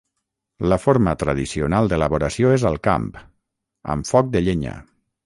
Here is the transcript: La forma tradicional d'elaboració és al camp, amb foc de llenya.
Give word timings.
La 0.71 0.77
forma 0.85 1.11
tradicional 1.23 1.91
d'elaboració 1.91 2.53
és 2.55 2.65
al 2.71 2.79
camp, 2.89 3.05
amb 3.97 4.11
foc 4.15 4.33
de 4.39 4.43
llenya. 4.49 4.75